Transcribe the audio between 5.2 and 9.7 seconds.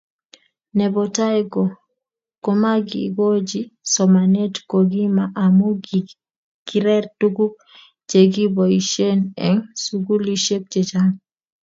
amu kireer tuguk chegiboishen eng